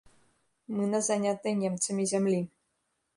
Мы 0.77 0.87
на 0.93 1.01
занятай 1.07 1.53
немцамі 1.59 2.07
зямлі. 2.13 2.41